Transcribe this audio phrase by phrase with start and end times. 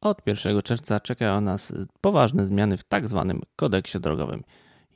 [0.00, 4.44] Od 1 czerwca czekają nas poważne zmiany w tak zwanym kodeksie drogowym.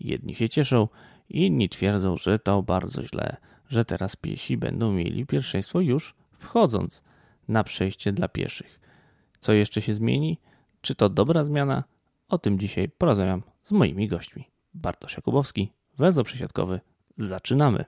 [0.00, 0.88] Jedni się cieszą,
[1.28, 3.36] inni twierdzą, że to bardzo źle,
[3.68, 7.02] że teraz piesi będą mieli pierwszeństwo już wchodząc
[7.48, 8.80] na przejście dla pieszych.
[9.40, 10.38] Co jeszcze się zmieni?
[10.80, 11.84] Czy to dobra zmiana?
[12.28, 14.50] O tym dzisiaj porozmawiam z moimi gośćmi.
[14.74, 16.80] Bartosz Jakubowski, węzeł przesiadkowy.
[17.18, 17.84] Zaczynamy.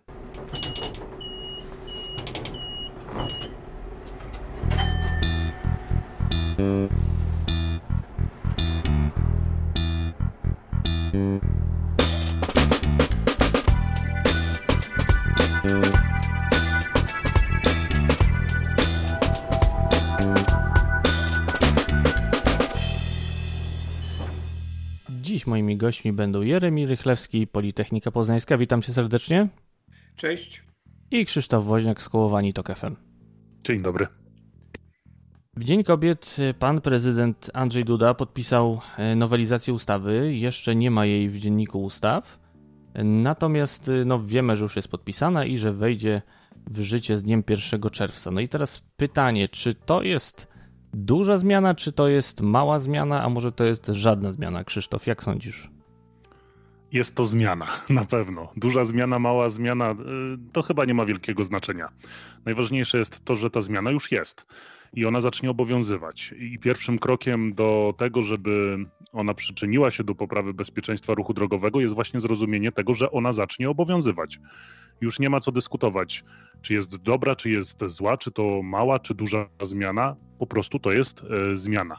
[25.86, 28.58] Gośćmi będą Jeremi Rychlewski, Politechnika Poznańska.
[28.58, 29.48] Witam cię serdecznie.
[30.16, 30.62] Cześć.
[31.10, 32.96] I Krzysztof Woźniak z Kołowani Tok FM.
[33.64, 34.06] Dzień dobry.
[35.56, 40.34] W Dzień Kobiet pan prezydent Andrzej Duda podpisał e, nowelizację ustawy.
[40.34, 42.38] Jeszcze nie ma jej w dzienniku ustaw.
[43.04, 46.22] Natomiast e, no, wiemy, że już jest podpisana i że wejdzie
[46.70, 48.30] w życie z dniem 1 czerwca.
[48.30, 50.48] No i teraz pytanie, czy to jest
[50.94, 54.64] duża zmiana, czy to jest mała zmiana, a może to jest żadna zmiana?
[54.64, 55.75] Krzysztof, jak sądzisz?
[56.92, 58.52] Jest to zmiana, na pewno.
[58.56, 59.94] Duża zmiana, mała zmiana, y,
[60.52, 61.88] to chyba nie ma wielkiego znaczenia.
[62.44, 64.46] Najważniejsze jest to, że ta zmiana już jest
[64.94, 66.34] i ona zacznie obowiązywać.
[66.38, 68.78] I pierwszym krokiem do tego, żeby
[69.12, 73.70] ona przyczyniła się do poprawy bezpieczeństwa ruchu drogowego, jest właśnie zrozumienie tego, że ona zacznie
[73.70, 74.38] obowiązywać.
[75.00, 76.24] Już nie ma co dyskutować,
[76.62, 80.16] czy jest dobra, czy jest zła, czy to mała, czy duża zmiana.
[80.38, 81.98] Po prostu to jest e, zmiana.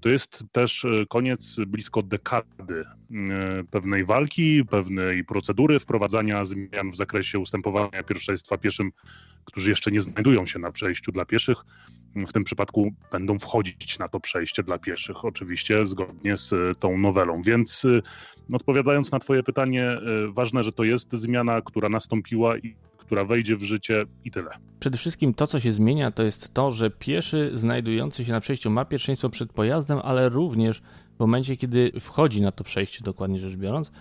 [0.00, 6.96] To jest też e, koniec blisko dekady e, pewnej walki, pewnej procedury wprowadzania zmian w
[6.96, 8.92] zakresie ustępowania pierwszeństwa pieszym,
[9.44, 11.58] którzy jeszcze nie znajdują się na przejściu dla pieszych.
[12.16, 17.42] W tym przypadku będą wchodzić na to przejście dla pieszych, oczywiście zgodnie z tą nowelą.
[17.42, 17.86] Więc
[18.52, 22.76] odpowiadając na Twoje pytanie, ważne, że to jest zmiana, która nastąpiła i
[23.06, 24.50] która wejdzie w życie i tyle.
[24.80, 28.70] Przede wszystkim to, co się zmienia, to jest to, że pieszy znajdujący się na przejściu
[28.70, 30.82] ma pierwszeństwo przed pojazdem, ale również
[31.16, 33.92] w momencie, kiedy wchodzi na to przejście, dokładnie rzecz biorąc,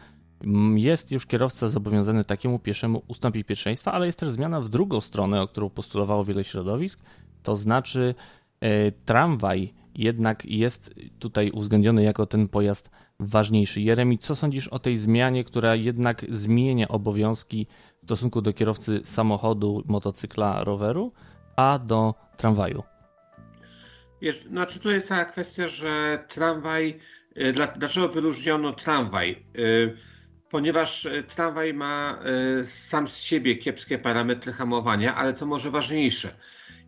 [0.75, 5.41] jest już kierowca zobowiązany takiemu pieszemu ustąpić pierwszeństwa, ale jest też zmiana w drugą stronę,
[5.41, 6.99] o którą postulowało wiele środowisk,
[7.43, 8.15] to znaczy
[8.59, 13.81] e, tramwaj jednak jest tutaj uwzględniony jako ten pojazd ważniejszy.
[13.81, 17.67] Jeremi, co sądzisz o tej zmianie, która jednak zmienia obowiązki
[18.01, 21.13] w stosunku do kierowcy samochodu, motocykla, roweru,
[21.55, 22.83] a do tramwaju?
[24.21, 26.99] Wiesz, znaczy tu jest taka kwestia, że tramwaj,
[27.37, 29.45] y, dlaczego wyróżniono tramwaj?
[29.57, 29.97] Y,
[30.49, 32.19] ponieważ y, tramwaj ma
[32.63, 36.35] sam z siebie kiepskie parametry hamowania, ale co może ważniejsze,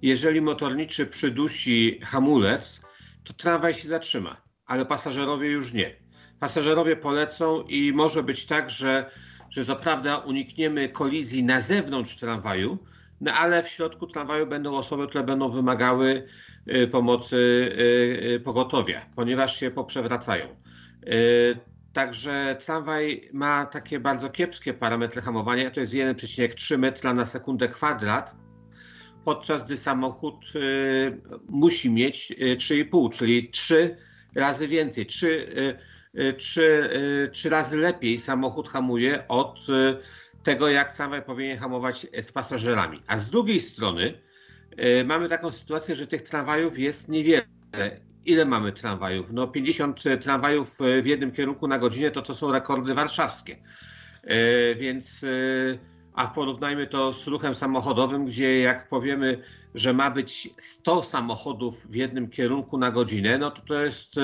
[0.02, 2.82] jeżeli motorniczy przydusi hamulec,
[3.24, 6.07] to tramwaj się zatrzyma, ale pasażerowie już nie.
[6.40, 9.12] Pasażerowie polecą i może być tak, że
[9.50, 12.78] że co prawda unikniemy kolizji na zewnątrz tramwaju,
[13.22, 16.28] no ale w środku tramwaju będą osoby, które będą wymagały
[16.68, 20.56] y, pomocy y, y, pogotowia, ponieważ się poprzewracają.
[21.94, 28.36] Także tramwaj ma takie bardzo kiepskie parametry hamowania, to jest 1,3 metra na sekundę kwadrat,
[29.26, 30.36] podczas gdy samochód
[31.50, 33.98] musi mieć 3,5, czyli 3
[34.36, 35.06] razy więcej.
[35.06, 35.48] 3
[36.20, 36.90] Y, trzy,
[37.46, 39.98] y, razy lepiej samochód hamuje od y,
[40.44, 43.02] tego, jak tramwaj powinien hamować z pasażerami.
[43.08, 44.14] A z drugiej strony
[45.06, 47.44] mamy taką sytuację, że tych tramwajów jest niewiele.
[48.26, 49.32] Ile mamy tramwajów?
[49.32, 53.58] No 50 tramwajów w jednym kierunku na godzinę to to są rekordy warszawskie.
[54.76, 55.26] Więc
[56.18, 59.44] a porównajmy to z ruchem samochodowym, gdzie jak powiemy,
[59.76, 64.16] że ma być 100 samochodów w jednym kierunku na godzinę, no to to jest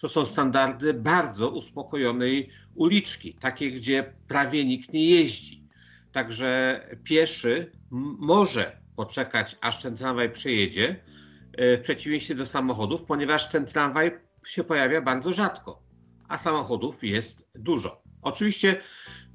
[0.00, 5.68] to są standardy bardzo uspokojonej uliczki, takiej, gdzie prawie nikt nie jeździ.
[6.12, 7.72] Także pieszy
[8.18, 11.04] może poczekać, aż ten tramwaj przejedzie,
[11.52, 14.10] e, w przeciwieństwie do samochodów, ponieważ ten tramwaj
[14.46, 15.82] się pojawia bardzo rzadko,
[16.28, 18.02] a samochodów jest dużo.
[18.22, 18.80] Oczywiście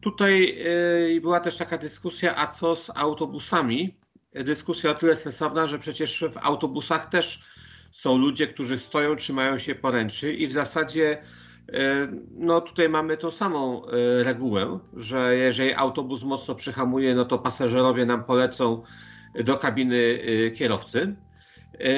[0.02, 0.58] tutaj
[1.18, 3.98] e, była też taka dyskusja, a co z autobusami?
[4.34, 7.44] Dyskusja o tyle sensowna, że przecież w autobusach też
[7.92, 11.22] są ludzie, którzy stoją, trzymają się poręczy i w zasadzie
[11.74, 17.40] e, no tutaj mamy tą samą e, regułę, że jeżeli autobus mocno przyhamuje, no to
[17.40, 18.84] pasażerowie nam polecą
[19.44, 20.20] do kabiny
[20.56, 21.16] kierowcy.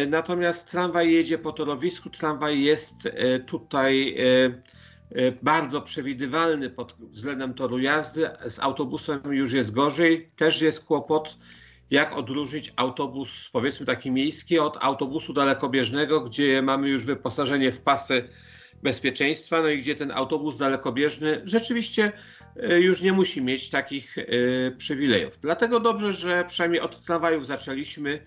[0.07, 3.09] Natomiast tramwaj jedzie po torowisku, tramwaj jest
[3.45, 4.15] tutaj
[5.41, 11.37] bardzo przewidywalny pod względem toru jazdy, z autobusem już jest gorzej, też jest kłopot
[11.89, 18.29] jak odróżnić autobus, powiedzmy taki miejski, od autobusu dalekobieżnego, gdzie mamy już wyposażenie w pasy
[18.83, 22.11] bezpieczeństwa, no i gdzie ten autobus dalekobieżny rzeczywiście
[22.55, 24.25] e, już nie musi mieć takich e,
[24.77, 25.39] przywilejów.
[25.41, 28.25] Dlatego dobrze, że przynajmniej od tramwajów zaczęliśmy.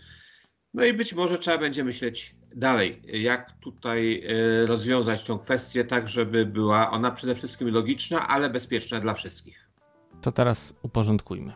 [0.74, 6.08] No i być może trzeba będzie myśleć dalej, jak tutaj e, rozwiązać tą kwestię tak,
[6.08, 9.68] żeby była ona przede wszystkim logiczna, ale bezpieczna dla wszystkich.
[10.20, 11.52] To teraz uporządkujmy.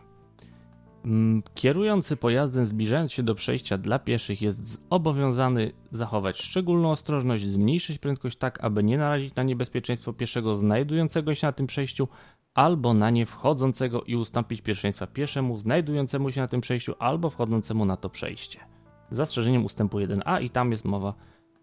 [1.05, 7.97] Mm, kierujący pojazdem zbliżając się do przejścia dla pieszych jest zobowiązany zachować szczególną ostrożność, zmniejszyć
[7.97, 12.07] prędkość tak, aby nie narazić na niebezpieczeństwo pieszego znajdującego się na tym przejściu
[12.53, 17.85] albo na nie wchodzącego i ustąpić pierwszeństwa pieszemu znajdującemu się na tym przejściu albo wchodzącemu
[17.85, 18.76] na to przejście.
[19.11, 21.13] Zastrzeżeniem ustępu 1a i tam jest mowa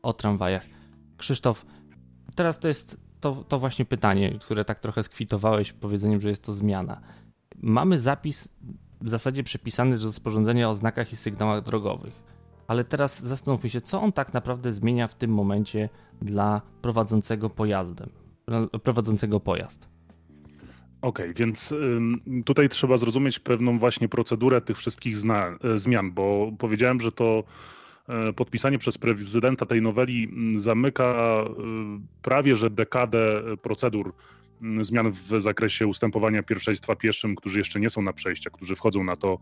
[0.02, 0.66] o tramwajach.
[1.16, 1.66] Krzysztof,
[2.34, 6.52] teraz to jest to, to właśnie pytanie, które tak trochę skwitowałeś powiedzeniem, że jest to
[6.52, 7.00] zmiana.
[7.56, 8.48] Mamy zapis
[9.00, 12.24] w zasadzie przepisany z rozporządzenia o znakach i sygnałach drogowych.
[12.66, 15.88] Ale teraz zastanówmy się, co on tak naprawdę zmienia w tym momencie
[16.22, 18.10] dla prowadzącego pojazdem,
[18.82, 19.93] prowadzącego pojazd.
[21.04, 21.74] Okej, okay, więc
[22.44, 27.44] tutaj trzeba zrozumieć pewną właśnie procedurę tych wszystkich e, zmian, bo powiedziałem, że to
[28.08, 31.44] e, podpisanie przez prezydenta tej noweli zamyka e,
[32.22, 34.43] prawie że dekadę procedur Mm,
[34.80, 39.16] zmian w zakresie ustępowania pierwszeństwa pieszym, którzy jeszcze nie są na przejściach, którzy wchodzą na
[39.16, 39.38] to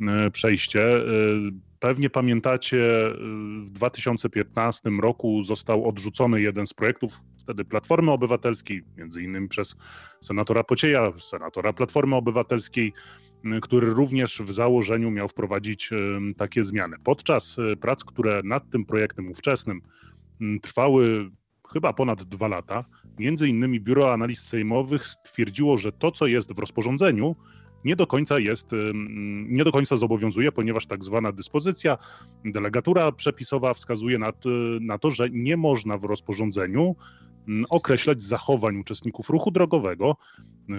[0.00, 0.96] e, przejście.
[0.96, 1.02] E,
[1.80, 3.14] pewnie pamiętacie, e,
[3.64, 9.76] w 2015 roku został odrzucony jeden z projektów wtedy Platformy Obywatelskiej, między innymi przez
[10.20, 12.92] senatora Pocieja, senatora Platformy Obywatelskiej,
[13.62, 15.90] który również w założeniu miał wprowadzić
[16.36, 16.96] takie zmiany.
[17.04, 19.80] Podczas prac, które nad tym projektem ówczesnym
[20.62, 21.30] trwały
[21.72, 22.84] chyba ponad dwa lata,
[23.22, 27.36] między innymi Biuro Analiz Sejmowych stwierdziło, że to, co jest w rozporządzeniu,
[27.84, 28.70] nie do końca jest,
[29.46, 31.98] nie do końca zobowiązuje, ponieważ tak zwana dyspozycja,
[32.44, 34.32] delegatura przepisowa wskazuje na,
[34.80, 36.96] na to, że nie można w rozporządzeniu
[37.70, 40.16] określać zachowań uczestników ruchu drogowego,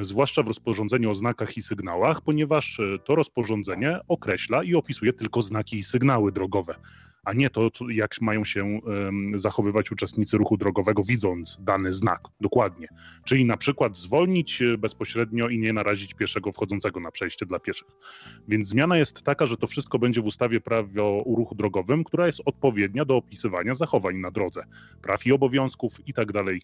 [0.01, 5.77] zwłaszcza w rozporządzeniu o znakach i sygnałach, ponieważ to rozporządzenie określa i opisuje tylko znaki
[5.77, 6.75] i sygnały drogowe
[7.23, 8.79] a nie to, jak mają się
[9.35, 12.87] zachowywać uczestnicy ruchu drogowego, widząc dany znak dokładnie.
[13.25, 17.87] Czyli na przykład zwolnić e, bezpośrednio i nie narazić pieszego wchodzącego na przejście dla pieszych.
[18.47, 22.27] Więc zmiana jest taka, że to wszystko będzie w ustawie prawo o ruchu drogowym, która
[22.27, 24.63] jest odpowiednia do opisywania zachowań na drodze,
[25.01, 26.33] praw i obowiązków itd.
[26.33, 26.55] Tak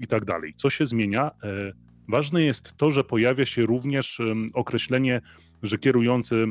[0.00, 0.26] itd.
[0.26, 1.30] Tak Co się zmienia?
[1.42, 1.72] E,
[2.08, 4.20] ważne jest to, że pojawia się również
[4.54, 5.20] określenie,
[5.62, 6.46] że kierujący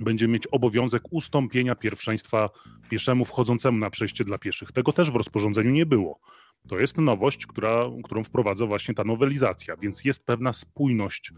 [0.00, 2.48] będzie mieć obowiązek ustąpienia pierwszeństwa
[2.90, 4.72] pieszemu wchodzącemu na przejście dla pieszych.
[4.72, 6.20] Tego też w rozporządzeniu nie było.
[6.68, 11.32] To jest nowość, która, którą wprowadza właśnie ta nowelizacja, więc jest pewna spójność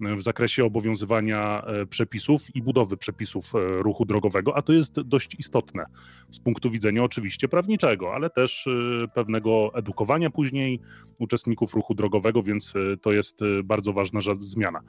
[0.00, 5.36] w zakresie obowiązywania e, przepisów i budowy przepisów e, ruchu drogowego, a to jest dość
[5.38, 5.84] istotne
[6.30, 10.80] z punktu widzenia oczywiście prawniczego, ale też e, pewnego edukowania później
[11.18, 14.80] uczestników ruchu drogowego, więc to jest bardzo ważna zmiana.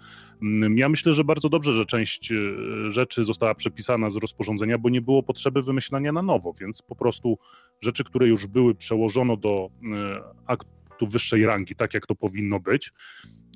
[0.41, 2.33] Mm, ja myślę, że bardzo dobrze, że część
[2.87, 7.37] rzeczy została przepisana z rozporządzenia, bo nie było potrzeby wymyślania na nowo, więc po prostu
[7.81, 9.69] rzeczy, które już były, przełożono do
[11.01, 12.91] aktu wyższej rangi, tak jak to powinno być.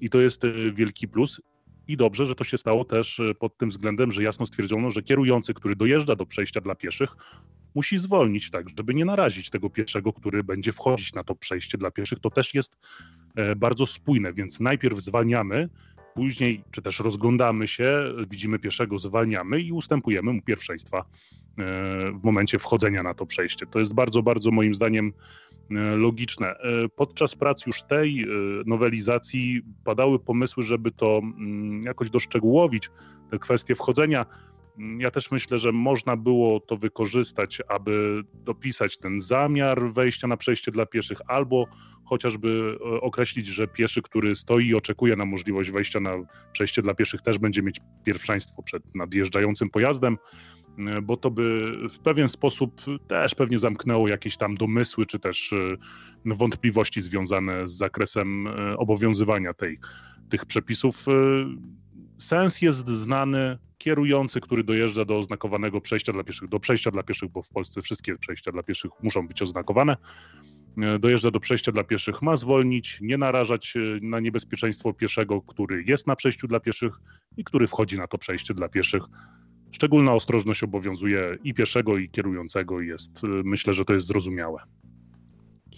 [0.02, 1.42] I to jest e, wielki plus.
[1.88, 5.02] I dobrze, że to się stało też e, pod tym względem, że jasno stwierdzono, że
[5.02, 7.10] kierujący, który dojeżdża do przejścia dla pieszych,
[7.76, 11.92] musi zwolnić tak, żeby nie narazić tego pieszego, który będzie wchodzić na to przejście dla
[11.92, 12.20] pieszych.
[12.20, 12.78] To też jest
[13.36, 15.70] e, bardzo spójne, więc najpierw zwalniamy,
[16.16, 21.06] później czy też rozglądamy się, widzimy pieszego, zwalniamy i ustępujemy mu pierwszeństwa
[22.14, 23.66] w momencie wchodzenia na to przejście.
[23.66, 26.48] To jest bardzo, bardzo moim zdaniem E, logiczne.
[26.48, 28.28] E, podczas prac już tej e,
[28.66, 32.90] nowelizacji padały pomysły, żeby to mm, jakoś doszczegółowić,
[33.30, 34.26] te kwestie wchodzenia.
[34.80, 40.38] Mm, ja też myślę, że można było to wykorzystać, aby dopisać ten zamiar wejścia na
[40.38, 41.66] przejście dla pieszych, albo
[42.06, 46.12] chociażby określić, że pieszy, który stoi i oczekuje na możliwość wejścia na
[46.52, 50.18] przejście dla pieszych, też będzie mieć pierwszeństwo przed nadjeżdżającym pojazdem.
[50.80, 55.54] E, bo to by w pewien sposób też pewnie zamknęło jakieś tam domysły, czy też
[55.54, 55.78] e,
[56.26, 59.80] wątpliwości związane z zakresem e, obowiązywania tej,
[60.30, 61.06] tych przepisów.
[62.18, 63.58] Sens jest znany.
[63.78, 67.82] Kierujący, który dojeżdża do oznakowanego przejścia dla pieszych, do przejścia dla pieszych, bo w Polsce
[67.82, 69.98] wszystkie przejścia dla pieszych muszą być oznakowane,
[71.00, 76.16] dojeżdża do przejścia dla pieszych, ma zwolnić, nie narażać na niebezpieczeństwo pieszego, który jest na
[76.16, 77.00] przejściu dla pieszych
[77.38, 79.04] i który wchodzi na to przejście dla pieszych
[79.76, 84.62] Szczególna ostrożność obowiązuje i pieszego, i kierującego, i jest, y, myślę, że to jest zrozumiałe.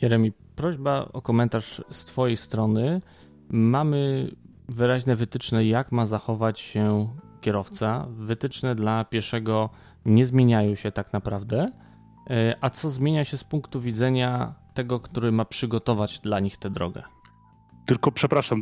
[0.01, 2.99] Jeremi, prośba o komentarz z Twojej strony.
[3.49, 4.31] Mamy
[4.69, 7.09] wyraźne wytyczne, jak ma zachować się
[7.41, 8.07] kierowca.
[8.09, 9.69] Wytyczne dla pieszego
[10.05, 11.71] nie zmieniają się tak naprawdę.
[12.29, 16.69] E, a co zmienia się z punktu widzenia tego, który ma przygotować dla nich tę
[16.69, 17.03] drogę?
[17.85, 18.59] Tylko przepraszam,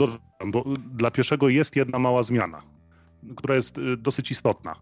[0.48, 2.62] bo dla pieszego jest jedna mała zmiana,
[3.36, 4.76] która jest y, dosyć istotna.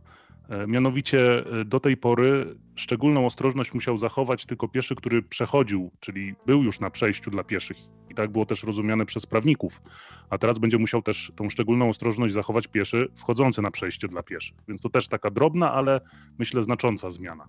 [0.49, 6.35] E, mianowicie e, do tej pory szczególną ostrożność musiał zachować tylko pieszy, który przechodził, czyli
[6.45, 7.77] był już na przejściu dla pieszych.
[8.09, 9.81] I tak było też rozumiane przez prawników.
[10.29, 14.57] A teraz będzie musiał też tą szczególną ostrożność zachować pieszy wchodzący na przejście dla pieszych.
[14.67, 16.01] Więc to też taka drobna, ale
[16.39, 17.47] myślę znacząca zmiana.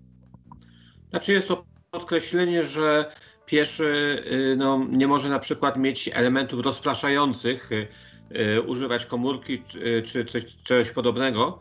[1.10, 3.12] Znaczy jest to podkreślenie, że
[3.46, 3.84] pieszy
[4.32, 9.62] y, no, nie może na przykład mieć elementów rozpraszających, y, używać komórki
[10.04, 11.58] czy coś, czegoś podobnego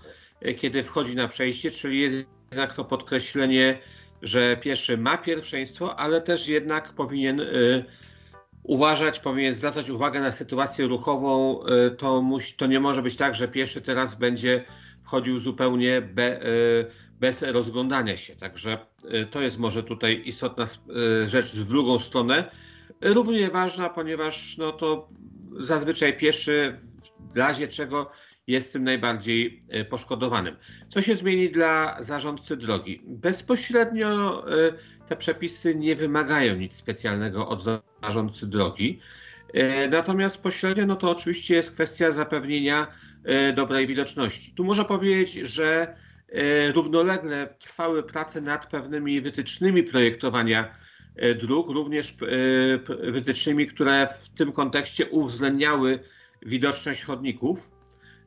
[0.57, 2.15] kiedy wchodzi na przejście, czyli jest
[2.51, 3.79] jednak to podkreślenie,
[4.21, 7.85] że pieszy ma pierwszeństwo, ale też jednak powinien y,
[8.63, 11.63] uważać, powinien zwracać uwagę na sytuację ruchową.
[11.65, 14.65] Y, to, musi, to nie może być tak, że pieszy teraz będzie
[15.03, 16.85] wchodził zupełnie be, y,
[17.19, 18.35] bez rozglądania się.
[18.35, 18.77] Także
[19.31, 20.67] to jest może tutaj istotna
[21.27, 22.51] rzecz w drugą stronę.
[23.01, 25.09] Równie ważna, ponieważ no to
[25.59, 26.75] zazwyczaj pieszy
[27.33, 28.12] w razie czego
[28.47, 30.55] jest tym najbardziej e, poszkodowanym.
[30.89, 33.01] Co się zmieni dla zarządcy drogi?
[33.05, 34.73] Bezpośrednio e,
[35.09, 37.63] te przepisy nie wymagają nic specjalnego od
[38.01, 39.00] zarządcy drogi.
[39.53, 42.88] E, natomiast pośrednio no to oczywiście jest kwestia zapewnienia
[43.55, 44.53] dobrej widoczności.
[44.53, 45.95] Tu można powiedzieć, że
[46.73, 50.77] równolegle trwały prace nad pewnymi wytycznymi projektowania
[51.41, 52.15] dróg, również
[53.03, 56.00] wytycznymi, które w tym kontekście uwzględniały
[56.45, 57.71] widoczność chodników.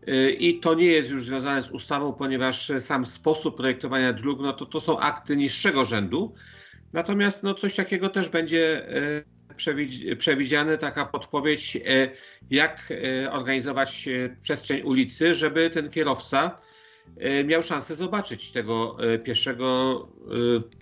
[0.09, 4.53] Y, I to nie jest już związane z ustawą, ponieważ sam sposób projektowania dróg, no
[4.53, 6.35] to, to są akty niższego rzędu.
[6.93, 8.89] Natomiast no coś takiego też będzie
[10.09, 12.11] y, przewidziane, taka podpowiedź, y,
[12.51, 12.93] jak
[13.31, 14.09] organizować
[14.41, 16.57] przestrzeń ulicy, żeby ten kierowca
[17.45, 20.09] miał szansę zobaczyć tego pieszego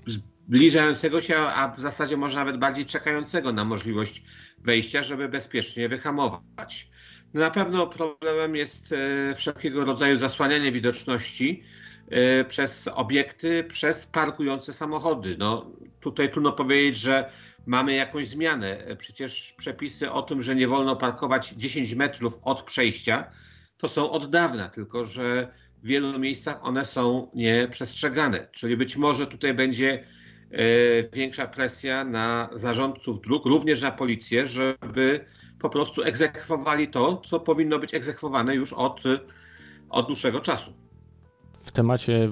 [0.06, 4.22] zbliżającego się, a w zasadzie może nawet bardziej czekającego na możliwość
[4.58, 6.88] wejścia, żeby bezpiecznie wyhamować.
[7.34, 11.62] Na pewno problemem jest e, wszelkiego rodzaju zasłanianie widoczności
[12.10, 15.36] e, przez obiekty, przez parkujące samochody.
[15.38, 17.30] No, tutaj trudno powiedzieć, że
[17.66, 18.96] mamy jakąś zmianę.
[18.98, 23.30] Przecież przepisy o tym, że nie wolno parkować 10 metrów od przejścia,
[23.78, 25.48] to są od dawna, tylko że
[25.82, 28.48] w wielu miejscach one są nieprzestrzegane.
[28.52, 30.04] Czyli być może tutaj będzie
[30.50, 30.56] e,
[31.12, 35.24] większa presja na zarządców dróg, również na policję, żeby
[35.64, 39.02] po prostu egzekwowali to, co powinno być egzekwowane już od,
[39.90, 40.72] od dłuższego czasu.
[41.62, 42.30] W temacie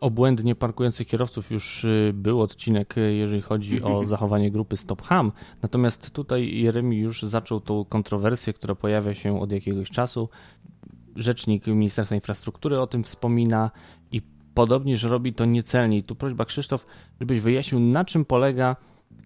[0.00, 5.32] obłędnie parkujących kierowców już y, był odcinek, y, jeżeli chodzi o zachowanie grupy Stop Ham.
[5.62, 10.28] Natomiast tutaj Jeremi już zaczął tą kontrowersję, która pojawia się od jakiegoś czasu.
[11.16, 13.70] Rzecznik Ministerstwa Infrastruktury o tym wspomina
[14.12, 14.22] i
[14.54, 15.98] podobnież robi to niecelnie.
[15.98, 16.86] I tu prośba Krzysztof,
[17.20, 18.76] żebyś wyjaśnił, na czym polega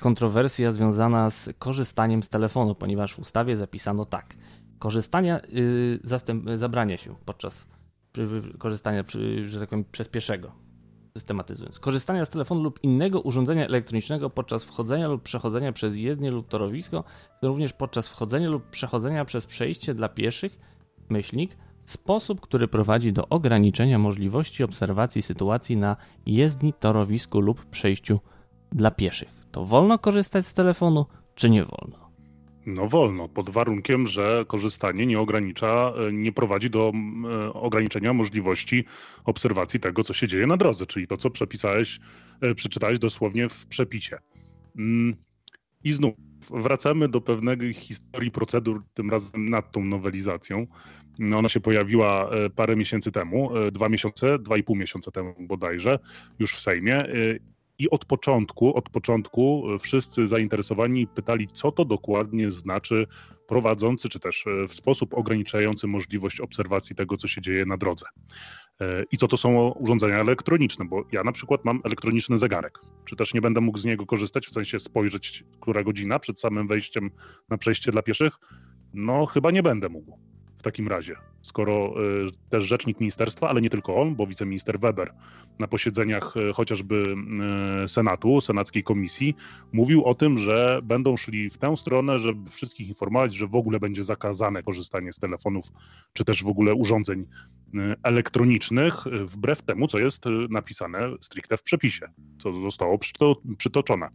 [0.03, 4.35] kontrowersja związana z korzystaniem z telefonu, ponieważ w ustawie zapisano tak.
[4.79, 7.69] Korzystania, yy, zastęp, zabrania się podczas
[8.59, 9.05] korzystania,
[9.47, 10.53] że tak powiem, przez pieszego,
[11.19, 11.79] systematyzując.
[11.79, 17.05] Korzystania z telefonu lub innego urządzenia elektronicznego podczas wchodzenia lub przechodzenia przez jezdnię lub torowisko,
[17.43, 20.59] również podczas wchodzenia lub przechodzenia przez przejście dla pieszych,
[21.09, 28.21] myślnik, sposób, który prowadzi do ograniczenia możliwości obserwacji sytuacji na jezdni, torowisku lub przejściu
[28.73, 32.13] dla pieszych to wolno korzystać z telefonu, czy nie wolno?
[32.67, 38.85] No wolno, pod warunkiem, że korzystanie nie ogranicza, e, nie prowadzi do e, ograniczenia możliwości
[39.25, 42.01] obserwacji tego, co się dzieje na drodze, czyli to, co przepisałeś,
[42.41, 44.19] e, przeczytałeś dosłownie w przepisie.
[44.79, 45.17] Mm,
[45.85, 46.15] I znów
[46.51, 50.67] wracamy do pewnej historii procedur, tym razem nad tą nowelizacją.
[51.19, 55.99] No, ona się pojawiła parę miesięcy temu, dwa miesiące, dwa i pół miesiąca temu bodajże,
[56.39, 57.05] już w Sejmie
[57.79, 63.07] i od początku, od początku wszyscy zainteresowani pytali, co to dokładnie znaczy
[63.47, 68.07] prowadzący, czy też e, w sposób ograniczający możliwość obserwacji tego, co się dzieje na drodze.
[68.81, 72.79] E, I co to są urządzenia elektroniczne, bo ja na przykład mam elektroniczny zegarek.
[73.05, 76.69] Czy też nie będę mógł z niego korzystać, w sensie spojrzeć, która godzina przed samym
[76.69, 77.11] wejściem
[77.49, 78.33] na przejście dla pieszych?
[78.95, 80.32] No, chyba nie będę mógł
[80.63, 81.95] w takim razie, skoro
[82.27, 85.15] y, też rzecznik ministerstwa, ale nie tylko on, bo wiceminister Weber
[85.59, 87.05] na posiedzeniach y, chociażby
[87.85, 89.35] y, Senatu, Senackiej Komisji,
[89.73, 93.81] mówił o tym, że będą szli w tę stronę, żeby wszystkich informować, że w ogóle
[93.81, 95.65] będzie zakazane korzystanie z telefonów,
[96.13, 97.27] czy też w ogóle urządzeń
[98.03, 102.99] elektronicznych, wbrew temu, co jest napisane stricte w przepisie, co zostało
[103.59, 104.09] przytoczone.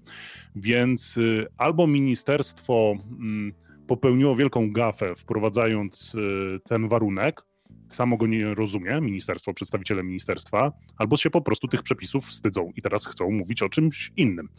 [0.55, 1.19] Więc
[1.57, 3.53] albo ministerstwo mm,
[3.87, 7.41] popełniło wielką gafę, wprowadzając y, ten warunek,
[7.89, 12.81] samo go nie rozumie, ministerstwo, przedstawiciele ministerstwa, albo się po prostu tych przepisów wstydzą i
[12.81, 14.49] teraz chcą mówić o czymś innym.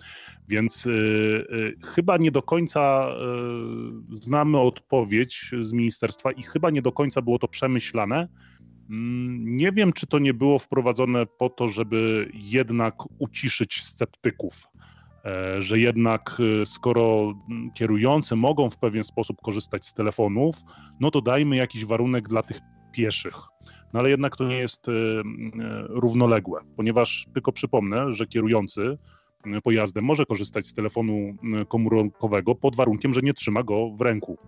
[0.48, 3.08] Więc y, y, chyba nie do końca
[4.12, 8.28] znamy odpowiedź z ministerstwa i chyba nie do końca było to przemyślane.
[8.90, 14.66] Mm, nie wiem, czy to nie było wprowadzone po to, żeby jednak uciszyć sceptyków
[15.58, 17.34] że jednak e, skoro
[17.74, 20.56] kierujący mogą w pewien sposób korzystać z telefonów,
[21.00, 22.60] no to dajmy jakiś warunek dla tych
[22.92, 23.34] pieszych.
[23.92, 24.92] No ale jednak to nie jest e,
[25.88, 28.98] równoległe, ponieważ tylko przypomnę, że kierujący
[29.62, 31.36] pojazdem może korzystać z telefonu
[31.68, 34.38] komórkowego pod warunkiem, że nie trzyma go w ręku.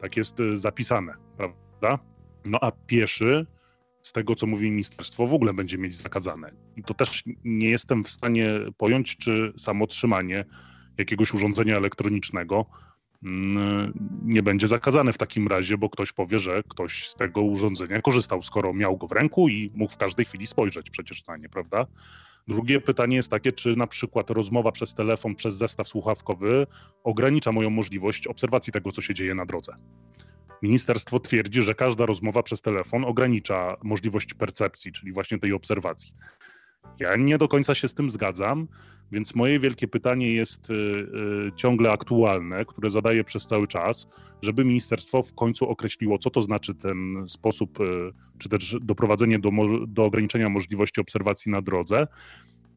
[0.00, 1.98] Tak jest zapisane, prawda?
[2.44, 3.46] No a pieszy
[4.06, 6.52] z tego, co mówi ministerstwo, w ogóle będzie mieć zakazane.
[6.76, 10.44] I to też nie jestem w stanie pojąć, czy samo trzymanie
[10.98, 12.66] jakiegoś urządzenia elektronicznego
[13.24, 13.92] mm,
[14.24, 18.42] nie będzie zakazane w takim razie, bo ktoś powie, że ktoś z tego urządzenia korzystał,
[18.42, 21.86] skoro miał go w ręku i mógł w każdej chwili spojrzeć przecież na nie, prawda?
[22.48, 26.66] Drugie pytanie jest takie, czy na przykład rozmowa przez telefon, przez zestaw słuchawkowy
[27.04, 29.76] ogranicza moją możliwość obserwacji tego, co się dzieje na drodze.
[30.62, 36.14] Ministerstwo twierdzi, że każda rozmowa przez telefon ogranicza możliwość percepcji, czyli właśnie tej obserwacji.
[37.00, 38.68] Ja nie do końca się z tym zgadzam,
[39.12, 44.06] więc moje wielkie pytanie jest y, y, ciągle aktualne, które zadaję przez cały czas,
[44.42, 49.50] żeby ministerstwo w końcu określiło, co to znaczy ten sposób, y, czy też doprowadzenie do,
[49.86, 52.06] do ograniczenia możliwości obserwacji na drodze.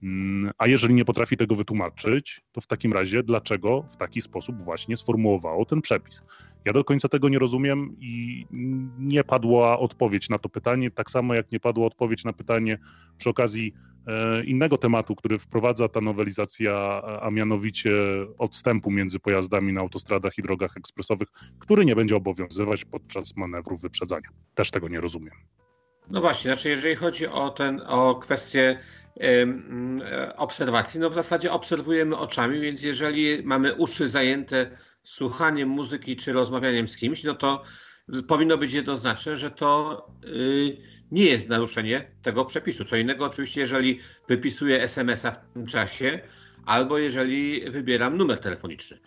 [0.03, 4.63] Mm, a jeżeli nie potrafi tego wytłumaczyć, to w takim razie dlaczego w taki sposób
[4.63, 6.23] właśnie sformułowało ten przepis?
[6.65, 8.45] Ja do końca tego nie rozumiem i
[8.99, 12.77] nie padła odpowiedź na to pytanie, tak samo jak nie padła odpowiedź na pytanie
[13.17, 13.73] przy okazji
[14.07, 17.91] e, innego tematu, który wprowadza ta nowelizacja, a mianowicie
[18.37, 21.27] odstępu między pojazdami na autostradach i drogach ekspresowych,
[21.59, 24.29] który nie będzie obowiązywać podczas manewrów wyprzedzania.
[24.55, 25.33] Też tego nie rozumiem.
[26.09, 28.79] No właśnie, znaczy jeżeli chodzi o, ten, o kwestię
[30.35, 36.88] obserwacji, no w zasadzie obserwujemy oczami, więc jeżeli mamy uszy zajęte słuchaniem muzyki czy rozmawianiem
[36.88, 37.63] z kimś, no to
[38.27, 40.77] powinno być jednoznaczne, że to y,
[41.12, 42.86] nie jest naruszenie tego przepisu.
[42.86, 46.19] Co innego oczywiście, jeżeli wypisuję SMS-a w tym czasie,
[46.65, 48.99] albo jeżeli wybieram numer telefoniczny.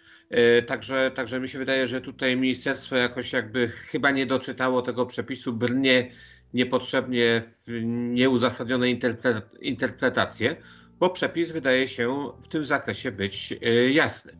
[0.58, 5.06] Y, także, także mi się wydaje, że tutaj ministerstwo jakoś jakby chyba nie doczytało tego
[5.06, 6.12] przepisu, brnie
[6.54, 7.42] niepotrzebnie
[8.12, 8.86] nieuzasadnione
[9.60, 10.56] interpretacje,
[10.98, 14.32] bo przepis wydaje się w tym zakresie być y, jasny.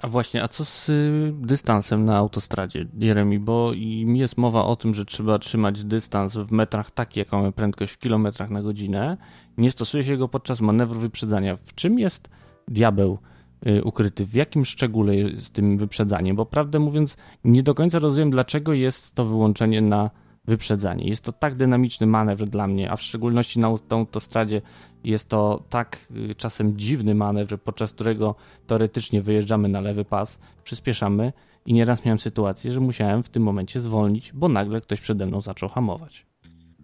[0.00, 3.38] A właśnie, a co z y, dystansem na autostradzie, Jeremi?
[3.38, 3.72] Bo
[4.06, 7.98] jest mowa o tym, że trzeba trzymać dystans w metrach taki, jaką mamy prędkość w
[7.98, 9.16] kilometrach na godzinę.
[9.58, 11.56] Nie stosuje się go podczas manewru wyprzedzania.
[11.56, 12.28] W czym jest
[12.68, 13.18] diabeł
[13.66, 14.24] y, ukryty?
[14.24, 16.36] W jakim szczególe jest tym wyprzedzaniem?
[16.36, 20.10] Bo prawdę mówiąc, nie do końca rozumiem, dlaczego jest to wyłączenie na
[20.44, 21.08] wyprzedzanie.
[21.08, 24.62] Jest to tak dynamiczny manewr dla mnie, a w szczególności na autostradzie
[25.04, 28.34] jest to tak y, czasem dziwny manewr, podczas którego
[28.66, 31.32] teoretycznie wyjeżdżamy na lewy pas, przyspieszamy
[31.66, 35.40] i nieraz miałem sytuację, że musiałem w tym momencie zwolnić, bo nagle ktoś przede mną
[35.40, 36.26] zaczął hamować.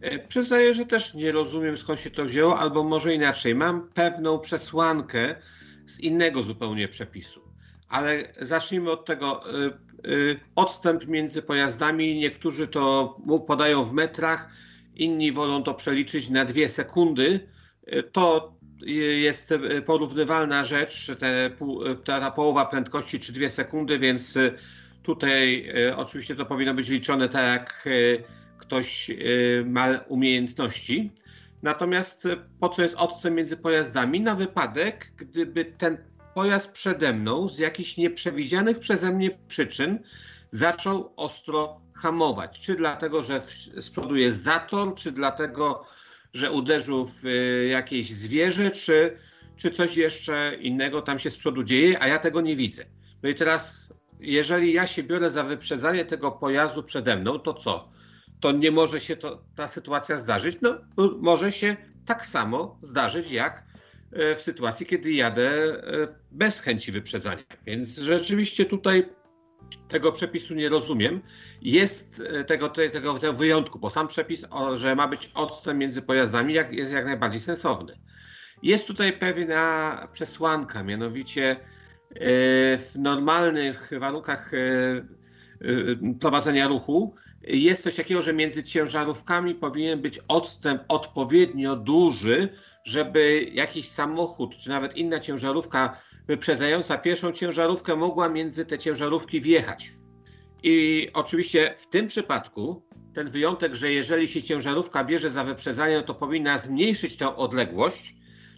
[0.00, 3.54] E, przyznaję, że też nie rozumiem skąd się to wzięło, albo może inaczej.
[3.54, 5.34] Mam pewną przesłankę
[5.86, 7.45] z innego zupełnie przepisu.
[7.88, 9.54] Ale zacznijmy od tego.
[9.66, 12.16] Y, Y, odstęp między pojazdami.
[12.16, 14.48] Niektórzy to podają w metrach,
[14.94, 17.48] inni wolą to przeliczyć na dwie sekundy.
[17.94, 19.54] Y, to jest
[19.86, 21.50] porównywalna rzecz, te,
[22.04, 24.38] ta połowa prędkości czy dwie sekundy, więc
[25.02, 27.88] tutaj oczywiście to powinno być liczone tak, jak
[28.58, 29.10] ktoś
[29.64, 31.12] ma umiejętności.
[31.62, 32.28] Natomiast
[32.60, 34.20] po co jest odstęp między pojazdami?
[34.20, 35.98] Na wypadek, gdyby ten
[36.36, 39.98] pojazd przede mną z jakichś nieprzewidzianych przeze mnie przyczyn
[40.50, 42.60] zaczął ostro hamować.
[42.60, 43.42] Czy dlatego, że
[43.76, 45.84] z przodu jest zator, czy dlatego,
[46.34, 49.18] że uderzył w y, jakieś zwierzę, czy,
[49.56, 52.84] czy coś jeszcze innego tam się z przodu dzieje, a ja tego nie widzę.
[53.22, 57.88] No i teraz, jeżeli ja się biorę za wyprzedzanie tego pojazdu przede mną, to co?
[58.40, 60.58] To nie może się to, ta sytuacja zdarzyć?
[60.62, 60.80] No,
[61.20, 63.65] może się tak samo zdarzyć, jak
[64.12, 67.42] w sytuacji, kiedy jadę e, bez chęci wyprzedzania.
[67.66, 69.08] Więc rzeczywiście tutaj
[69.88, 71.22] tego przepisu nie rozumiem.
[71.62, 74.44] Jest e, tego, tego, tego wyjątku, bo sam przepis,
[74.76, 77.98] że ma być odstęp między pojazdami, jest jak najbardziej sensowny.
[78.62, 81.56] Jest tutaj pewna przesłanka, mianowicie
[82.78, 84.50] w normalnych warunkach
[86.20, 87.14] prowadzenia ruchu
[87.46, 92.48] jest coś takiego, że między ciężarówkami powinien być odstęp odpowiednio duży,
[92.84, 99.92] żeby jakiś samochód, czy nawet inna ciężarówka wyprzedzająca pierwszą ciężarówkę mogła między te ciężarówki wjechać.
[100.62, 102.82] I oczywiście w tym przypadku
[103.14, 108.14] ten wyjątek, że jeżeli się ciężarówka bierze za wyprzedzanie, to powinna zmniejszyć tę odległość,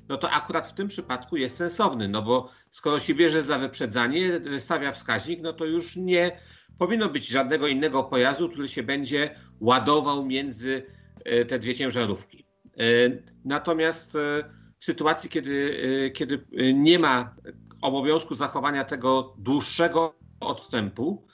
[0.08, 4.40] no to akurat w tym przypadku jest sensowny, no bo skoro się bierze za wyprzedzanie,
[4.40, 6.40] wystawia wskaźnik, no to już nie
[6.78, 10.82] powinno być żadnego innego pojazdu, który się będzie ładował między
[11.24, 12.46] e, te dwie ciężarówki.
[12.64, 12.82] E,
[13.44, 14.18] natomiast e,
[14.78, 17.34] w sytuacji, kiedy, kiedy nie ma
[17.82, 21.26] obowiązku zachowania tego dłuższego odstępu,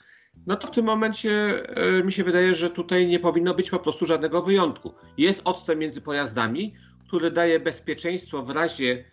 [0.47, 1.63] no to w tym momencie
[2.03, 4.93] mi się wydaje, że tutaj nie powinno być po prostu żadnego wyjątku.
[5.17, 6.73] Jest odstęp między pojazdami,
[7.07, 9.05] który daje bezpieczeństwo w razie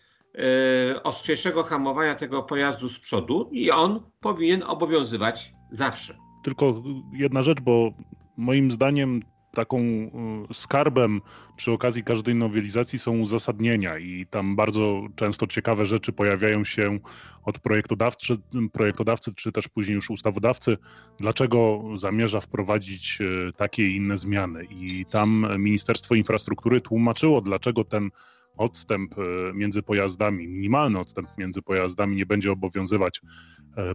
[1.02, 6.21] ostrzejszego hamowania tego pojazdu z przodu i on powinien obowiązywać zawsze.
[6.42, 7.92] Tylko jedna rzecz, bo
[8.36, 9.22] moim zdaniem
[9.54, 10.10] taką y,
[10.54, 11.20] skarbem
[11.56, 16.98] przy okazji każdej nowelizacji są uzasadnienia i tam bardzo często ciekawe rzeczy pojawiają się
[17.44, 18.34] od projektodawcy,
[18.72, 20.76] projektodawcy czy też później już ustawodawcy,
[21.20, 24.64] dlaczego zamierza wprowadzić y, takie i inne zmiany.
[24.64, 28.10] I tam Ministerstwo Infrastruktury tłumaczyło, dlaczego ten
[28.56, 29.22] odstęp y,
[29.54, 33.20] między pojazdami, minimalny odstęp między pojazdami nie będzie obowiązywać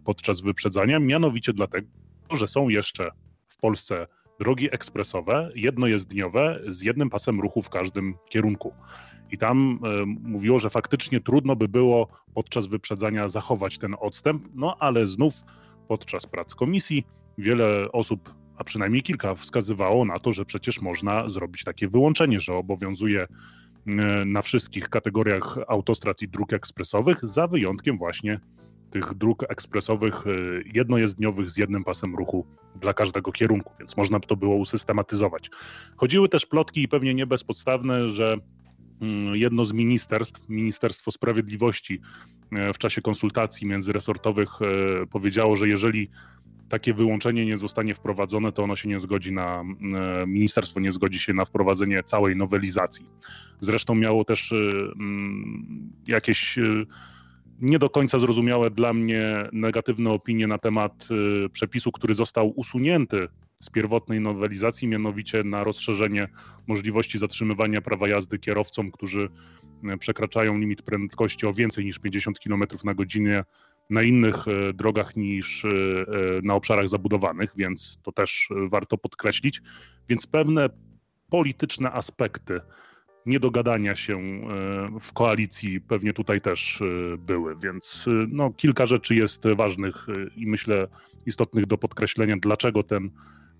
[0.03, 1.87] podczas wyprzedzania, mianowicie dlatego,
[2.35, 3.11] że są jeszcze
[3.47, 4.07] w Polsce
[4.39, 8.73] drogi ekspresowe, jednojezdniowe, z jednym pasem ruchu w każdym kierunku.
[9.31, 14.77] I tam e, mówiło, że faktycznie trudno by było podczas wyprzedzania zachować ten odstęp, no
[14.79, 15.33] ale znów
[15.87, 17.03] podczas prac komisji
[17.37, 22.53] wiele osób, a przynajmniej kilka, wskazywało na to, że przecież można zrobić takie wyłączenie, że
[22.53, 23.27] obowiązuje e,
[24.25, 28.39] na wszystkich kategoriach autostrad i dróg ekspresowych, za wyjątkiem właśnie
[28.89, 32.45] tych dróg ekspresowych y, jednojezdniowych z jednym pasem ruchu
[32.75, 35.49] dla każdego kierunku, więc można by to było usystematyzować.
[35.97, 38.37] Chodziły też plotki i pewnie nie bezpodstawne, że
[39.01, 42.01] mm, jedno z ministerstw, Ministerstwo Sprawiedliwości
[42.51, 46.09] e, w czasie konsultacji międzyresortowych e, powiedziało, że jeżeli
[46.69, 49.63] takie wyłączenie nie zostanie wprowadzone, to ono się nie zgodzi na,
[50.27, 53.09] ministerstwo nie zgodzi się na wprowadzenie całej nowelizacji.
[53.59, 56.59] Zresztą miało też mm, jakieś
[57.61, 61.07] nie do końca zrozumiałe dla mnie negatywne opinie na temat
[61.45, 63.27] y, przepisu, który został usunięty
[63.61, 66.27] z pierwotnej nowelizacji, mianowicie na rozszerzenie
[66.67, 69.29] możliwości zatrzymywania prawa jazdy kierowcom, którzy
[69.93, 73.43] y, przekraczają limit prędkości o więcej niż 50 km na godzinę
[73.89, 75.65] na innych y, drogach niż
[76.43, 79.61] na obszarach zabudowanych, więc to też warto podkreślić.
[80.09, 80.69] Więc pewne
[81.29, 82.61] polityczne aspekty
[83.27, 89.15] niedogadania się e, w koalicji pewnie tutaj też e, były, więc e, no, kilka rzeczy
[89.15, 90.87] jest ważnych i myślę
[91.25, 93.09] istotnych do podkreślenia, dlaczego ten,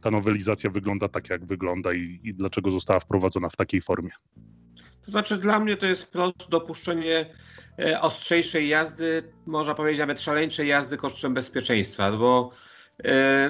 [0.02, 4.10] ta nowelizacja wygląda tak, jak wygląda i, i dlaczego została wprowadzona w takiej formie.
[5.06, 7.26] To znaczy dla mnie to jest wprost dopuszczenie
[8.02, 12.52] ostrzejszej jazdy, można powiedzieć nawet szaleńczej jazdy kosztem bezpieczeństwa, bo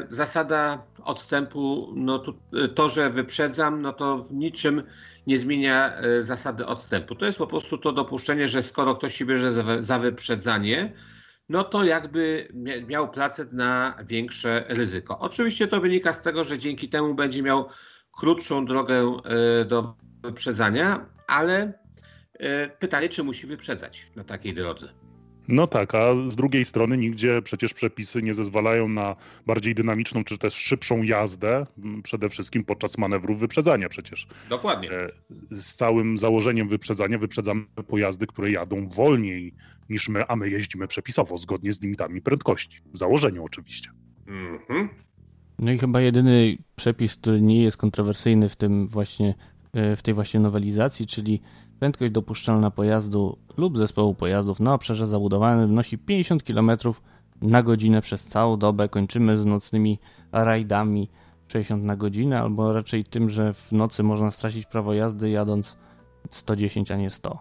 [0.10, 2.34] zasada odstępu, no to,
[2.75, 4.84] to, że wyprzedzam, no to w niczym
[5.27, 7.15] nie zmienia e, zasady odstępu.
[7.15, 10.93] To jest po prostu to dopuszczenie, że skoro ktoś się bierze za, za wyprzedzanie,
[11.49, 12.47] no to jakby
[12.87, 15.19] miał placet na większe ryzyko.
[15.19, 17.69] Oczywiście to wynika z tego, że dzięki temu będzie miał
[18.11, 21.73] krótszą drogę e, do wyprzedzania, ale
[22.33, 25.06] e, pytanie, czy musi wyprzedzać na takiej drodze.
[25.47, 30.38] No tak, a z drugiej strony nigdzie przecież przepisy nie zezwalają na bardziej dynamiczną czy
[30.38, 31.65] też szybszą jazdę,
[32.03, 34.27] przede wszystkim podczas manewrów wyprzedzania przecież.
[34.49, 34.91] Dokładnie.
[34.91, 35.10] E,
[35.51, 39.53] z całym założeniem wyprzedzania wyprzedzamy pojazdy, które jadą wolniej
[39.89, 42.79] niż my, a my jeździmy przepisowo, zgodnie z limitami prędkości.
[42.93, 43.89] W założeniu oczywiście.
[44.27, 44.89] Mhm.
[45.60, 49.36] No i chyba jedyny przepis, który nie jest kontrowersyjny w tym właśnie,
[49.73, 51.41] e, w tej właśnie nowelizacji, czyli
[51.79, 56.71] Prędkość dopuszczalna pojazdu lub zespołu pojazdów na obszarze zabudowanym wynosi 50 km
[57.41, 58.89] na godzinę przez całą dobę.
[58.89, 59.99] Kończymy z nocnymi
[60.31, 61.09] rajdami
[61.47, 65.77] 60 na godzinę, albo raczej tym, że w nocy można stracić prawo jazdy jadąc
[66.31, 67.39] 110, a nie 100.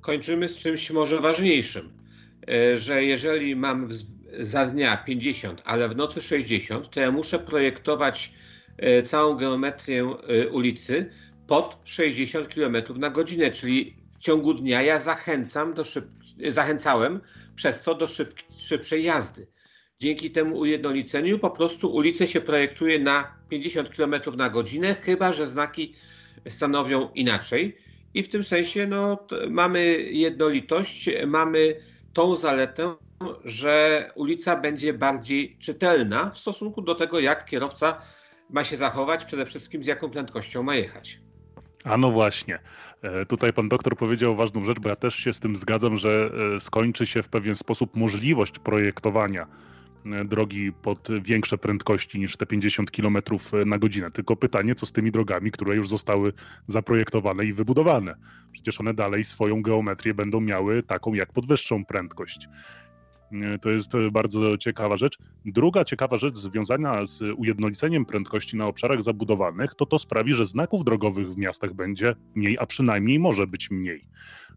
[0.00, 1.92] Kończymy z czymś może ważniejszym,
[2.48, 3.88] e, że jeżeli mam
[4.38, 8.34] za dnia 50, ale w nocy 60, to ja muszę projektować
[8.76, 11.10] e, całą geometrię e, ulicy
[11.50, 16.04] pod 60 km na godzinę, czyli w ciągu dnia ja zachęcam do szyb...
[16.48, 17.20] zachęcałem
[17.54, 18.34] przez to do szyb...
[18.56, 19.46] szybszej jazdy.
[19.98, 25.48] Dzięki temu ujednoliceniu po prostu ulicę się projektuje na 50 km na godzinę, chyba że
[25.48, 25.94] znaki
[26.48, 27.76] stanowią inaczej.
[28.14, 31.76] I w tym sensie no, mamy jednolitość, mamy
[32.12, 32.94] tą zaletę,
[33.44, 38.02] że ulica będzie bardziej czytelna w stosunku do tego, jak kierowca
[38.50, 41.20] ma się zachować, przede wszystkim z jaką prędkością ma jechać.
[41.84, 42.58] A no właśnie.
[43.02, 46.30] E, tutaj pan doktor powiedział ważną rzecz, bo ja też się z tym zgadzam, że
[46.56, 49.46] e, skończy się w pewien sposób możliwość projektowania
[50.24, 53.18] drogi pod większe prędkości niż te 50 km
[53.66, 54.10] na godzinę.
[54.10, 56.32] Tylko pytanie, co z tymi drogami, które już zostały
[56.66, 58.14] zaprojektowane i wybudowane?
[58.52, 62.48] Przecież one dalej swoją geometrię będą miały taką jak pod wyższą prędkość.
[63.62, 65.18] To jest bardzo ciekawa rzecz.
[65.44, 70.84] Druga ciekawa rzecz związana z ujednoliceniem prędkości na obszarach zabudowanych, to to sprawi, że znaków
[70.84, 74.06] drogowych w miastach będzie mniej, a przynajmniej może być mniej.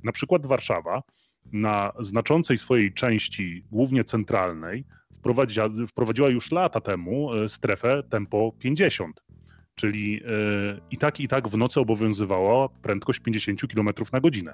[0.04, 1.04] Na przykład Warszawa
[1.52, 9.24] na znaczącej swojej części, głównie centralnej, wprowadziła, wprowadziła już lata temu e, strefę tempo 50.
[9.76, 14.54] Czyli e, i tak, i tak w nocy obowiązywała prędkość 50 km na godzinę.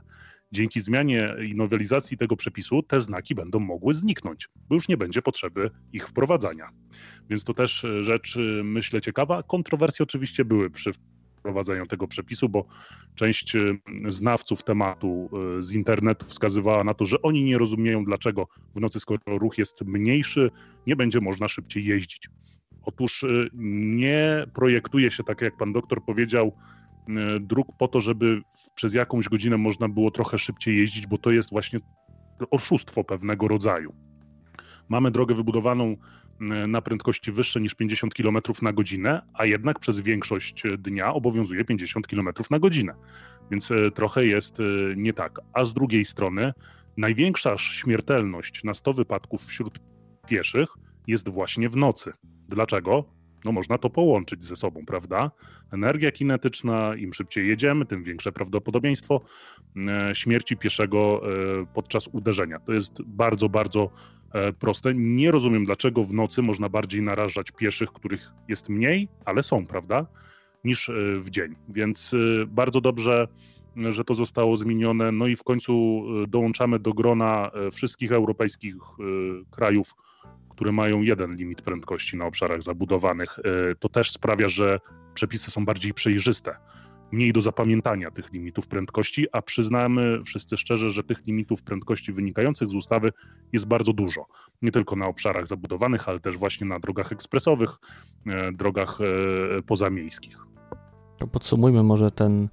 [0.52, 5.22] Dzięki zmianie i nowelizacji tego przepisu te znaki będą mogły zniknąć, bo już nie będzie
[5.22, 6.70] potrzeby ich wprowadzania.
[7.30, 9.44] Więc to też e, rzecz, myślę, ciekawa.
[9.44, 10.92] Kontrowersje oczywiście były przy
[11.40, 12.66] wprowadzeniu tego przepisu, bo
[13.16, 13.54] część
[14.08, 15.30] znawców tematu
[15.60, 19.82] z internetu wskazywała na to, że oni nie rozumieją, dlaczego w nocy, skoro ruch jest
[19.82, 20.52] mniejszy,
[20.88, 22.30] nie będzie można szybciej jeździć.
[22.90, 26.56] Otóż nie projektuje się, tak jak pan doktor powiedział,
[27.40, 28.42] dróg po to, żeby
[28.76, 31.80] przez jakąś godzinę można było trochę szybciej jeździć, bo to jest właśnie
[32.52, 33.96] oszustwo pewnego rodzaju.
[34.90, 35.96] Mamy drogę wybudowaną
[36.68, 42.08] na prędkości wyższe niż 50 km na godzinę, a jednak przez większość dnia obowiązuje 50
[42.08, 42.94] km na godzinę.
[43.52, 44.58] Więc trochę jest
[44.96, 45.40] nie tak.
[45.54, 46.54] A z drugiej strony,
[46.98, 49.80] największa śmiertelność na 100 wypadków wśród
[50.28, 50.70] pieszych
[51.08, 52.14] jest właśnie w nocy.
[52.50, 53.04] Dlaczego?
[53.46, 55.32] No można to połączyć ze sobą, prawda?
[55.72, 59.22] Energia kinetyczna, im szybciej jedziemy, tym większe prawdopodobieństwo
[59.78, 61.22] e, śmierci pieszego
[61.74, 62.60] podczas uderzenia.
[62.60, 63.92] To jest bardzo, bardzo
[64.34, 64.94] E, proste.
[64.96, 70.06] Nie rozumiem, dlaczego w nocy można bardziej narażać pieszych, których jest mniej, ale są, prawda,
[70.64, 71.56] niż e, w dzień.
[71.70, 73.28] Więc e, bardzo dobrze,
[73.90, 75.12] że to zostało zmienione.
[75.12, 78.76] No i w końcu dołączamy do grona wszystkich europejskich
[79.52, 79.94] krajów,
[80.60, 83.40] które mają jeden limit prędkości na obszarach zabudowanych.
[83.80, 84.80] To też sprawia, że
[85.14, 86.56] przepisy są bardziej przejrzyste
[87.12, 92.70] mniej do zapamiętania tych limitów prędkości, a przyznamy wszyscy szczerze, że tych limitów prędkości wynikających
[92.70, 93.12] z ustawy
[93.54, 94.26] jest bardzo dużo.
[94.62, 97.70] Nie tylko na obszarach zabudowanych, ale też właśnie na drogach ekspresowych,
[98.28, 100.38] e, drogach e, pozamiejskich.
[101.32, 102.50] Podsumujmy może ten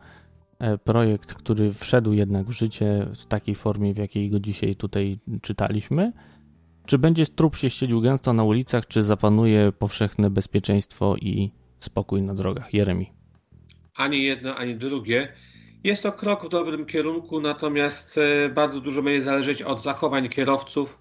[0.59, 5.19] e, projekt, który wszedł jednak w życie w takiej formie, w jakiej go dzisiaj tutaj
[5.43, 6.13] czytaliśmy.
[6.87, 12.35] Czy będzie trup się ścielił gęsto na ulicach, czy zapanuje powszechne bezpieczeństwo i spokój na
[12.35, 12.75] drogach?
[12.75, 13.17] Jeremi
[13.97, 15.33] ani jedno, ani drugie.
[15.85, 20.99] Jest to krok w dobrym kierunku, natomiast e, bardzo dużo będzie zależeć od zachowań kierowców.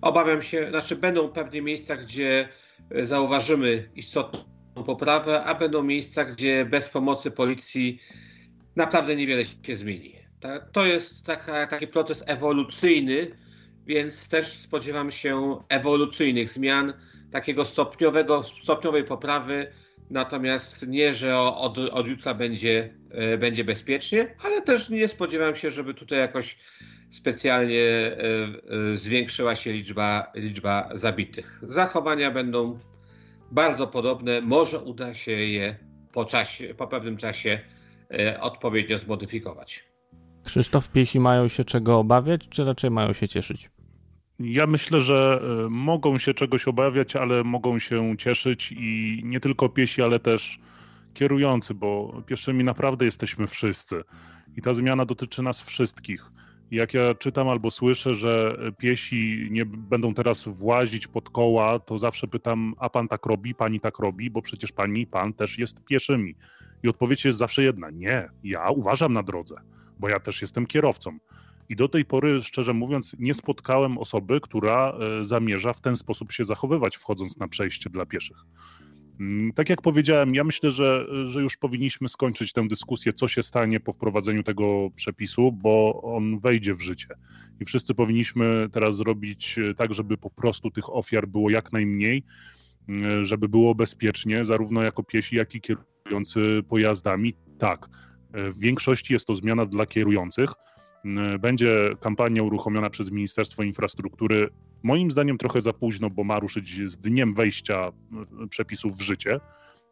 [0.00, 2.48] Obawiam się, znaczy będą pewnie miejsca, gdzie
[2.90, 4.44] e, zauważymy istotną
[4.86, 8.00] poprawę, a będą miejsca, gdzie bez pomocy policji
[8.76, 10.14] naprawdę niewiele się zmieni.
[10.72, 13.30] To jest taka, taki proces ewolucyjny,
[13.88, 16.92] więc też spodziewam się ewolucyjnych zmian,
[17.32, 19.72] takiego stopniowego, stopniowej poprawy
[20.10, 25.70] Natomiast nie, że od, od jutra będzie, e, będzie bezpiecznie, ale też nie spodziewam się,
[25.70, 26.58] żeby tutaj jakoś
[27.10, 28.16] specjalnie e,
[28.92, 31.60] e, zwiększyła się liczba, liczba zabitych.
[31.62, 32.78] Zachowania będą
[33.50, 34.40] bardzo podobne.
[34.40, 35.76] Może uda się je
[36.12, 37.58] po, czasie, po pewnym czasie
[38.40, 39.84] odpowiednio zmodyfikować.
[40.44, 43.70] Krzysztof, piesi mają się czego obawiać, czy raczej mają się cieszyć?
[44.38, 49.68] Ja myślę, że e, mogą się czegoś obawiać, ale mogą się cieszyć i nie tylko
[49.68, 50.58] piesi, ale też
[51.14, 54.02] kierujący, bo pieszymi naprawdę jesteśmy wszyscy.
[54.56, 56.30] I ta zmiana dotyczy nas wszystkich.
[56.70, 62.26] Jak ja czytam albo słyszę, że piesi nie będą teraz włazić pod koła, to zawsze
[62.26, 66.34] pytam, a pan tak robi, pani tak robi, bo przecież pani, pan też jest pieszymi.
[66.82, 69.56] I odpowiedź jest zawsze jedna: nie, ja uważam na drodze,
[69.98, 71.18] bo ja też jestem kierowcą.
[71.68, 76.32] I do tej pory, szczerze mówiąc, nie spotkałem osoby, która e, zamierza w ten sposób
[76.32, 78.36] się zachowywać, wchodząc na przejście dla pieszych.
[79.20, 83.42] Mm, tak jak powiedziałem, ja myślę, że, że już powinniśmy skończyć tę dyskusję, co się
[83.42, 87.08] stanie po wprowadzeniu tego przepisu, bo on wejdzie w życie.
[87.60, 92.22] I wszyscy powinniśmy teraz zrobić e, tak, żeby po prostu tych ofiar było jak najmniej,
[92.88, 97.34] mm, żeby było bezpiecznie, zarówno jako piesi, jak i kierujący pojazdami.
[97.58, 97.88] Tak,
[98.32, 100.50] e, w większości jest to zmiana dla kierujących
[101.38, 104.48] będzie kampania uruchomiona przez Ministerstwo Infrastruktury.
[104.82, 107.92] Moim zdaniem trochę za późno, bo ma ruszyć z dniem wejścia
[108.50, 109.40] przepisów w życie.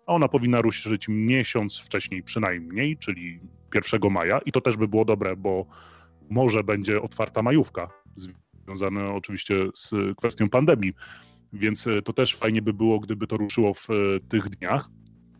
[0.06, 3.40] A ona powinna ruszyć miesiąc wcześniej przynajmniej, czyli
[3.74, 4.38] 1 maja.
[4.38, 5.66] I to też by było dobre, bo
[6.30, 7.88] może będzie otwarta majówka,
[8.66, 10.92] związana oczywiście z kwestią pandemii.
[11.52, 13.86] Więc to też fajnie by było, gdyby to ruszyło w
[14.28, 14.88] tych dniach.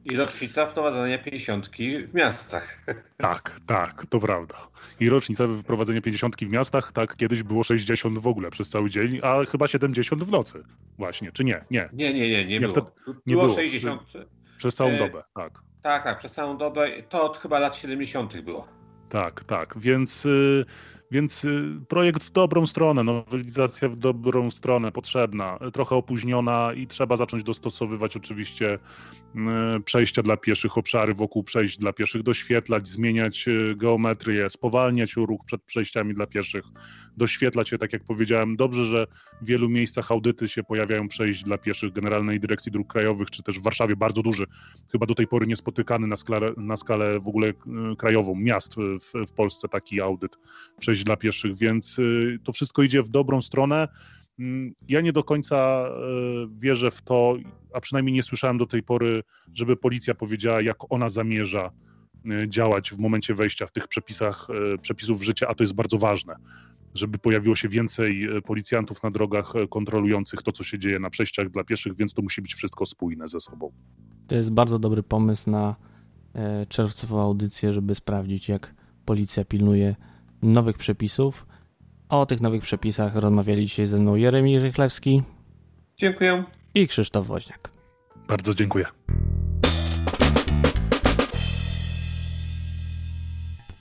[0.06, 1.70] I rocznica wprowadzenia 50
[2.08, 2.78] w miastach.
[3.16, 4.54] Tak, tak, to prawda.
[5.00, 9.20] I rocznica wprowadzenia 50 w miastach, tak, kiedyś było 60 w ogóle przez cały dzień,
[9.22, 10.62] a chyba 70 w nocy.
[10.98, 11.64] Właśnie, czy nie?
[11.70, 11.88] Nie.
[11.92, 12.72] Nie, nie, nie, nie, nie było.
[12.72, 12.90] Wtedy,
[13.26, 14.02] nie było, było 60.
[14.58, 14.98] Przez całą e...
[14.98, 15.52] dobę, tak.
[15.82, 16.88] Tak, tak, przez całą dobę.
[17.08, 18.40] To od chyba lat 70.
[18.42, 18.68] było.
[19.08, 19.78] Tak, tak.
[19.78, 20.26] Więc.
[20.26, 20.66] Y
[21.10, 27.16] więc y, projekt w dobrą stronę, nowelizacja w dobrą stronę potrzebna, trochę opóźniona i trzeba
[27.16, 28.74] zacząć dostosowywać oczywiście
[29.76, 35.40] y, przejścia dla pieszych, obszary wokół przejść dla pieszych, doświetlać, zmieniać y, geometrię, spowalniać ruch
[35.46, 36.64] przed przejściami dla pieszych,
[37.16, 38.56] doświetlać je, tak jak powiedziałem.
[38.56, 39.06] Dobrze, że
[39.42, 43.58] w wielu miejscach audyty się pojawiają przejść dla pieszych Generalnej Dyrekcji Dróg Krajowych, czy też
[43.58, 44.46] w Warszawie bardzo duży,
[44.92, 47.52] chyba do tej pory niespotykany na skalę, na skalę w ogóle
[47.98, 50.38] krajową miast w, w Polsce taki audyt
[50.78, 53.88] przejść dla pieszych, więc y, to wszystko idzie w dobrą stronę.
[54.38, 57.36] Mm, ja nie do końca y, wierzę w to,
[57.74, 59.22] a przynajmniej nie słyszałem do tej pory,
[59.54, 61.70] żeby policja powiedziała, jak ona zamierza
[62.26, 64.48] y, działać w momencie wejścia w tych przepisach,
[64.82, 66.36] przepisów w życie, a to jest bardzo ważne,
[66.94, 71.64] żeby pojawiło się więcej policjantów na drogach kontrolujących to, co się dzieje na przejściach dla
[71.64, 73.72] pieszych, więc to musi być wszystko spójne ze sobą.
[74.26, 75.76] To jest bardzo dobry pomysł na
[76.34, 78.74] e, czerwcową audycję, żeby sprawdzić, jak
[79.06, 79.96] policja pilnuje
[80.42, 81.46] nowych przepisów.
[82.08, 85.22] O tych nowych przepisach rozmawiali dzisiaj ze mną Jeremi Rychlewski.
[85.96, 86.44] Dziękuję.
[86.74, 87.70] I Krzysztof Woźniak.
[88.28, 88.86] Bardzo dziękuję.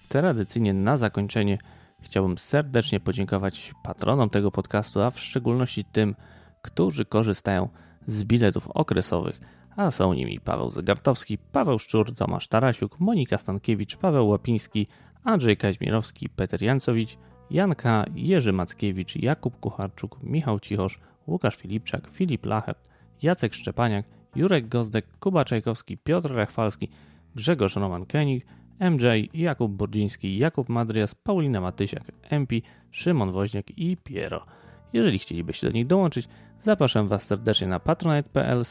[0.09, 1.57] Tradycyjnie na zakończenie
[2.01, 6.15] chciałbym serdecznie podziękować patronom tego podcastu, a w szczególności tym,
[6.61, 7.69] którzy korzystają
[8.07, 9.39] z biletów okresowych,
[9.75, 14.87] a są nimi Paweł Zegartowski, Paweł Szczur, Tomasz Tarasiuk, Monika Stankiewicz, Paweł Łapiński,
[15.25, 17.17] Andrzej Kaźmierowski, Peter Jancowicz,
[17.51, 22.89] Janka, Jerzy Mackiewicz, Jakub Kucharczuk, Michał Cichosz, Łukasz Filipczak, Filip Lachert,
[23.21, 26.89] Jacek Szczepaniak, Jurek Gozdek, Kuba Czajkowski, Piotr Rachwalski,
[27.35, 28.45] Grzegorz Roman-Kenig,
[28.79, 32.55] MJ, Jakub Burdziński, Jakub Madrias, Paulina Matysiak, MP,
[32.91, 34.45] Szymon Woźniak i Piero.
[34.93, 36.27] Jeżeli chcielibyście do nich dołączyć,
[36.59, 38.63] zapraszam Was serdecznie na patronite.pl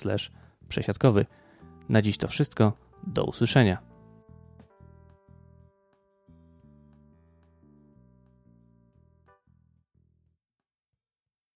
[0.69, 1.27] przesiadkowy.
[1.89, 2.73] Na dziś to wszystko.
[3.07, 3.94] Do usłyszenia.